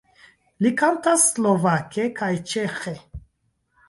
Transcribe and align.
Li 0.65 0.69
kantas 0.81 1.25
slovake 1.33 2.05
kaj 2.21 2.31
ĉeĥe. 2.53 2.95